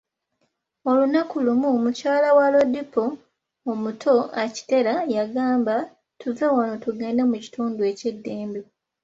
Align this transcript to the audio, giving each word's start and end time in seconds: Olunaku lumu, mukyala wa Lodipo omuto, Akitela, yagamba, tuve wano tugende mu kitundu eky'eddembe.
Olunaku 0.89 1.35
lumu, 1.45 1.69
mukyala 1.83 2.29
wa 2.37 2.45
Lodipo 2.53 3.03
omuto, 3.71 4.15
Akitela, 4.41 4.93
yagamba, 5.15 5.75
tuve 6.19 6.45
wano 6.55 6.75
tugende 6.83 7.21
mu 7.29 7.37
kitundu 7.43 7.79
eky'eddembe. 7.91 8.61